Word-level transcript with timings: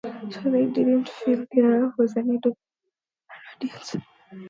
So 0.31 0.39
they 0.49 0.65
didn't 0.65 1.09
feel 1.09 1.45
there 1.51 1.93
was 1.95 2.15
a 2.15 2.23
need 2.23 2.43
or 2.47 2.53
an 2.53 3.69
audience. 3.69 3.95